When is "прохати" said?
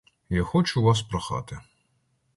1.01-1.59